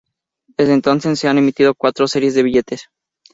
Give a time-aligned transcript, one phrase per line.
[0.57, 2.89] Desde entonces, se han emitido cuatro series de billetes.